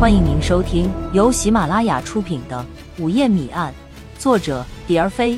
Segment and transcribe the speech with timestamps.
[0.00, 2.64] 欢迎您收听由喜马拉雅出品的
[3.02, 3.74] 《午夜谜案》，
[4.22, 5.36] 作者蝶儿飞，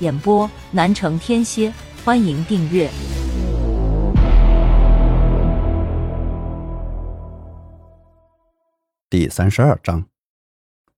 [0.00, 1.72] 演播南城天蝎。
[2.04, 2.90] 欢迎订阅
[9.08, 10.04] 第三十二章：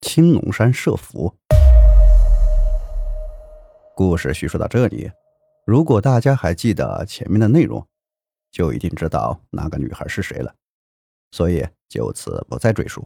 [0.00, 1.34] 青龙山设伏。
[3.94, 5.10] 故事叙述到这里，
[5.66, 7.86] 如果大家还记得前面的内容，
[8.50, 10.54] 就一定知道那个女孩是谁了。
[11.32, 13.04] 所以就此不再赘述。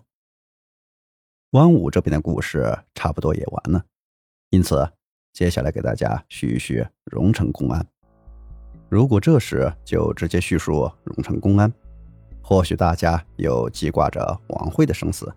[1.53, 3.82] 汪武这边的故事差不多也完了，
[4.50, 4.86] 因此
[5.32, 7.86] 接下来给大家叙一叙荣城公安。
[8.89, 11.72] 如果这时就直接叙述荣城公安，
[12.43, 15.32] 或许大家又记挂着王慧的生死。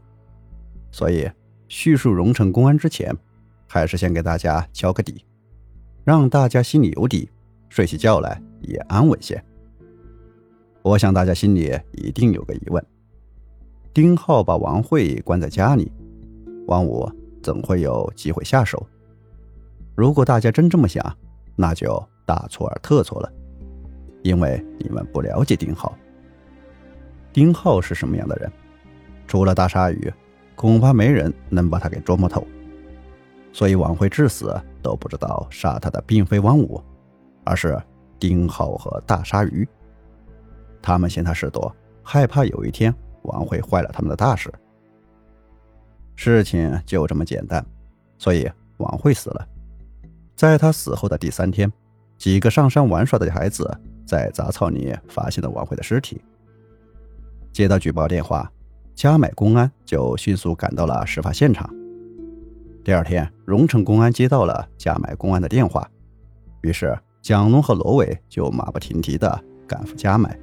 [0.91, 1.29] 所以
[1.67, 3.15] 叙述荣城公安之前，
[3.67, 5.25] 还是先给大家敲个底，
[6.03, 7.29] 让大家心里有底，
[7.69, 9.43] 睡起觉来也安稳些。
[10.81, 12.83] 我想大家心里一定有个疑问：
[13.93, 15.91] 丁浩把王慧关在家里，
[16.67, 17.09] 王五
[17.43, 18.85] 怎会有机会下手？
[19.95, 21.03] 如果大家真这么想，
[21.57, 23.29] 那就大错而特错了，
[24.23, 25.93] 因为你们不了解丁浩。
[27.33, 28.49] 丁浩是什么样的人？
[29.27, 30.11] 除了大鲨鱼，
[30.55, 32.47] 恐怕没人能把他给捉摸透。
[33.51, 36.81] 所以王慧至死都不知道杀他的并非王五，
[37.43, 37.77] 而是
[38.17, 39.67] 丁浩和大鲨鱼。
[40.81, 44.51] 他们嫌他事多，害怕有一天王慧坏了他们的大事。
[46.15, 47.65] 事情就这么简单，
[48.17, 49.47] 所以王慧死了。
[50.35, 51.71] 在他死后的第三天，
[52.17, 53.69] 几个上山玩耍的孩子
[54.05, 56.21] 在杂草里发现了王慧的尸体。
[57.51, 58.51] 接到举报电话，
[58.93, 61.69] 嘉买公安就迅速赶到了事发现场。
[62.83, 65.89] 第二天，荣城公安接到了嘉买公安的电话，
[66.61, 70.37] 于是蒋龙和罗伟就马不停蹄地赶赴嘉买。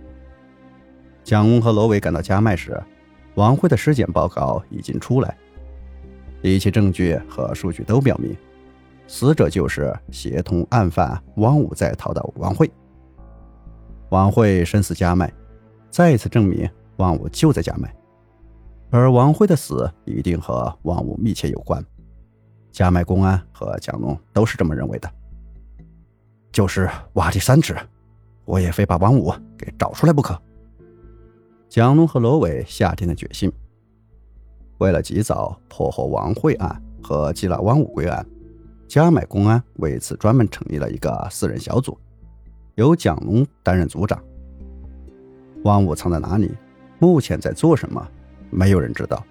[1.27, 2.81] 蒋龙和罗伟赶到嘉麦时，
[3.35, 5.37] 王慧的尸检报告已经出来，
[6.41, 8.33] 一切证据和数据都表明，
[9.09, 12.71] 死者就是协同案犯汪武在逃的王慧。
[14.11, 15.29] 王慧身死嘉麦，
[15.91, 17.93] 再次证明汪武就在嘉麦，
[18.91, 21.85] 而王慧的死一定和汪武密切有关。
[22.71, 25.11] 嘉麦公安和蒋龙都是这么认为的，
[26.53, 27.77] 就是挖地三尺，
[28.45, 30.41] 我也非把王武给找出来不可。
[31.69, 33.53] 蒋龙和罗伟下定了决心。
[34.79, 38.25] 为了及早破获王慧案和缉拿汪武归案，
[38.87, 41.99] 嘉买公安为此专门成立了一个四人小组，
[42.75, 44.23] 由蒋龙担任组长。
[45.65, 46.55] 汪武藏在哪里？
[46.99, 48.07] 目前在做什么？
[48.51, 49.23] 没有人知道。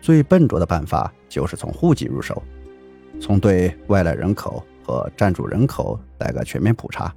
[0.00, 2.42] 最笨拙的办法就是从户籍入手，
[3.20, 7.14] 从对外来人口和暂住人口来个全面普查。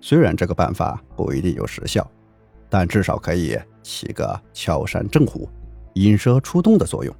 [0.00, 2.06] 虽然这个办法不一定有实效。
[2.70, 5.46] 但至少可以起个敲山震虎、
[5.94, 7.14] 引蛇出洞的作用。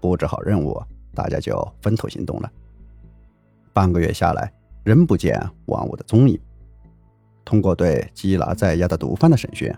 [0.00, 0.82] 布置好任务，
[1.14, 2.50] 大家就分头行动了。
[3.72, 4.50] 半个月下来，
[4.82, 6.40] 仍不见王五的踪影。
[7.44, 9.70] 通过对缉拿在押的毒贩的审讯，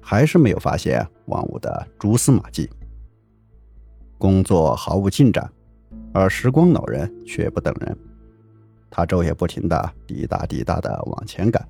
[0.00, 2.68] 还是没有发现王五的蛛丝马迹。
[4.18, 5.48] 工作毫无进展，
[6.12, 7.96] 而时光老人却不等人，
[8.90, 11.68] 他昼夜不停的滴答滴答的往前赶。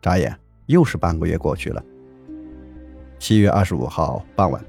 [0.00, 0.38] 眨眼。
[0.70, 1.82] 又是半个月过去了。
[3.18, 4.64] 七月二十五号傍晚，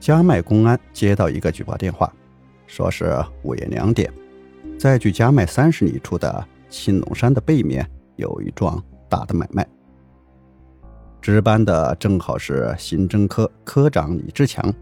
[0.00, 2.10] 加麦公安接到一个举报电话，
[2.66, 4.10] 说是午夜两点，
[4.78, 9.66] 在距加麦三十里处的青龙山的背面有一桩大的买卖。
[11.20, 14.72] 值班的正好是刑侦科科长李志强，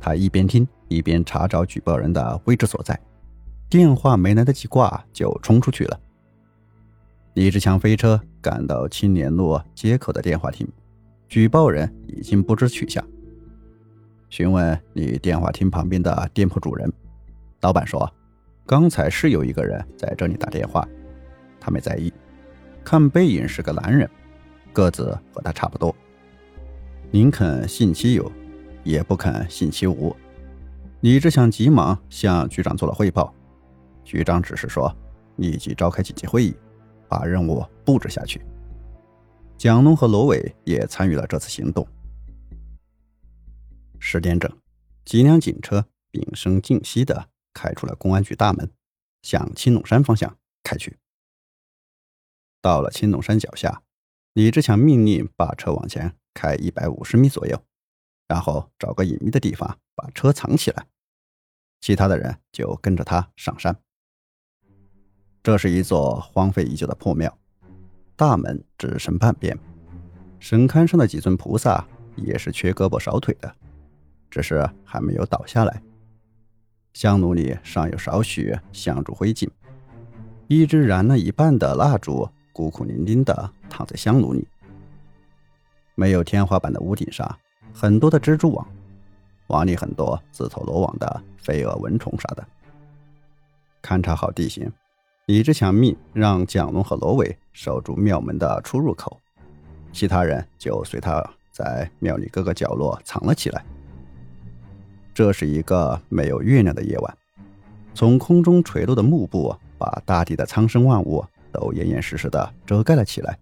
[0.00, 2.98] 他一边听一边查找举报人的位置所在，
[3.68, 5.98] 电话没来得及挂就冲出去了。
[7.34, 10.68] 李志强飞车赶到青年路街口的电话亭，
[11.28, 13.02] 举报人已经不知去向。
[14.28, 16.92] 询问你电话亭旁边的店铺主人，
[17.60, 18.12] 老板说，
[18.66, 20.86] 刚才是有一个人在这里打电话，
[21.60, 22.12] 他没在意，
[22.82, 24.10] 看背影是个男人，
[24.72, 25.94] 个子和他差不多。
[27.10, 28.32] 宁肯信其有，
[28.82, 30.14] 也不肯信其无。
[31.00, 33.32] 李志强急忙向局长做了汇报，
[34.02, 34.90] 局长只是说
[35.36, 36.54] 立即召开紧急会议。
[37.12, 38.40] 把任务布置下去。
[39.58, 41.86] 蒋龙和罗伟也参与了这次行动。
[43.98, 44.50] 十点整，
[45.04, 48.70] 几辆警车屏声静息的开出了公安局大门，
[49.20, 50.96] 向青龙山方向开去。
[52.62, 53.82] 到了青龙山脚下，
[54.32, 57.62] 李志强命令把车往前开一百五十米左右，
[58.26, 60.86] 然后找个隐秘的地方把车藏起来，
[61.82, 63.78] 其他的人就跟着他上山。
[65.42, 67.36] 这是一座荒废已久的破庙，
[68.14, 69.58] 大门只剩半边，
[70.38, 71.84] 神龛上的几尊菩萨
[72.14, 73.52] 也是缺胳膊少腿的，
[74.30, 75.82] 只是还没有倒下来。
[76.92, 79.48] 香炉里尚有少许香烛灰烬，
[80.46, 84.46] 一支燃了一半的蜡烛孤苦伶仃地躺在香炉里。
[85.96, 87.36] 没有天花板的屋顶上，
[87.74, 88.64] 很多的蜘蛛网，
[89.48, 92.46] 网里很多自投罗网的飞蛾、蚊虫啥的。
[93.82, 94.70] 勘察好地形，
[95.26, 99.16] 李志强命让蒋龙和罗伟守住庙门的出入口，
[99.92, 103.64] 其他人就随他在庙里各个角落藏了起来。
[105.14, 107.18] 这是一个没有月亮的夜晚，
[107.94, 113.38] 从空中垂落的幕布把大地的苍生万物都严严实实的遮盖了起来。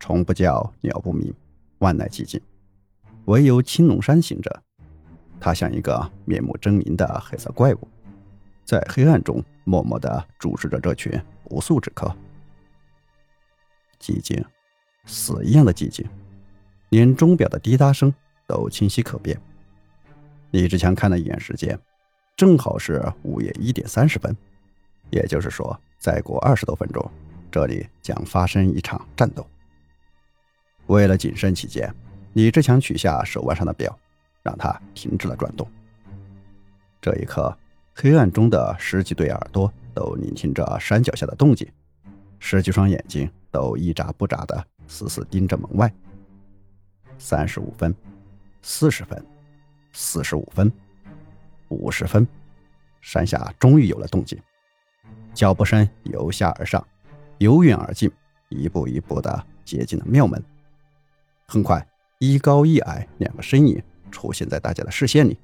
[0.00, 1.30] 虫不叫，鸟不鸣，
[1.80, 2.40] 万籁寂静，
[3.26, 4.62] 唯有青龙山行者，
[5.38, 7.88] 他像一个面目狰狞的黑色怪物，
[8.64, 11.12] 在黑暗中默默的注视着这群
[11.44, 12.14] 不速之客。
[14.00, 14.44] 寂静，
[15.06, 16.06] 死一样的寂静，
[16.90, 18.12] 连钟表的滴答声
[18.46, 19.40] 都清晰可辨。
[20.50, 21.78] 李志强看了一眼时间，
[22.36, 24.36] 正好是午夜一点三十分，
[25.10, 27.10] 也就是说，再过二十多分钟，
[27.50, 29.46] 这里将发生一场战斗。
[30.86, 31.92] 为了谨慎起见，
[32.34, 33.98] 李志强取下手腕上的表，
[34.42, 35.66] 让它停止了转动。
[37.00, 37.56] 这一刻，
[37.94, 41.66] 黑暗中的十几对耳朵都聆听着山脚下的动静，
[42.38, 45.92] 十几双眼睛都一眨不眨的死死盯着门外。
[47.18, 47.94] 三十五分，
[48.62, 49.24] 四十分。
[49.96, 50.72] 四十五分，
[51.68, 52.26] 五十分，
[53.00, 54.36] 山下终于有了动静，
[55.32, 56.84] 脚步声由下而上，
[57.38, 58.10] 由远而近，
[58.48, 60.42] 一步一步的接近了庙门。
[61.46, 61.86] 很快，
[62.18, 63.80] 一高一矮两个身影
[64.10, 65.38] 出现在大家的视线里。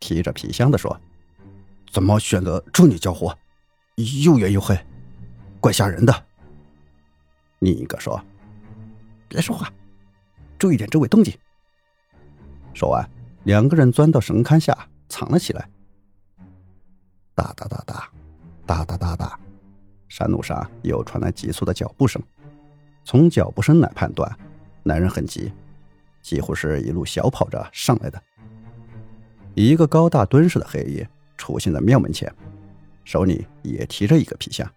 [0.00, 0.98] 提着皮箱的说
[1.90, 3.36] ：“怎么选择这里交火？
[4.24, 4.78] 又远又黑，
[5.60, 6.26] 怪吓人的。”
[7.60, 8.22] 另一个说
[9.28, 9.72] ：“别说话，
[10.58, 11.36] 注意点周围动静。”
[12.74, 13.08] 说完。
[13.44, 14.76] 两个人钻到神龛下
[15.08, 15.70] 藏了起来。
[17.34, 18.10] 哒哒哒哒，
[18.66, 19.40] 哒哒哒哒，
[20.06, 22.22] 山路上又传来急促的脚步声。
[23.04, 24.30] 从脚步声来判断，
[24.82, 25.50] 男人很急，
[26.20, 28.22] 几乎是一路小跑着上来的。
[29.54, 31.06] 一个高大敦实的黑衣
[31.48, 32.30] 出现在庙门前，
[33.04, 34.70] 手里也提着一个皮箱。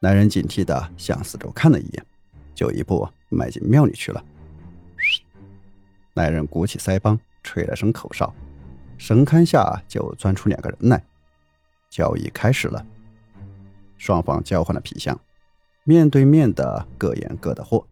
[0.00, 2.06] 男人警惕地向四周看了一眼，
[2.54, 4.24] 就一步迈进庙里去了。
[6.14, 7.18] 男人鼓起腮帮。
[7.46, 8.34] 吹了声口哨，
[8.96, 11.04] 神龛下就钻出两个人来。
[11.90, 12.82] 交易开始了，
[13.98, 15.20] 双方交换了皮箱，
[15.84, 17.86] 面对面的各验各的货。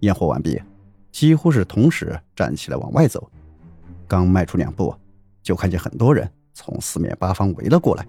[0.00, 0.60] 验货完毕，
[1.10, 3.30] 几乎是同时站起来往外走。
[4.06, 4.94] 刚迈出两步，
[5.42, 8.04] 就看见很多人从四面八方围了过来。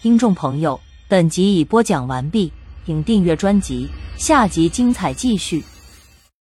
[0.00, 2.50] 听众朋友，本集已播讲完毕，
[2.86, 3.86] 请订阅专辑，
[4.16, 5.62] 下集精彩继续。